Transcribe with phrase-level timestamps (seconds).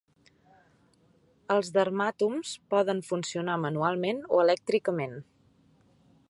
[1.55, 5.15] Els dermàtoms poden funcionar manualment o elèctricament.